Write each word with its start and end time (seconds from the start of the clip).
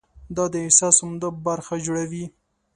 دا 0.35 0.45
د 0.53 0.55
احساس 0.65 0.95
عمده 1.05 1.29
برخه 1.45 1.75
جوړوي. 1.85 2.25